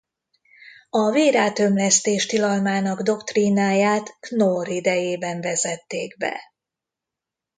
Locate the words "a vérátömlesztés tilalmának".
0.89-3.01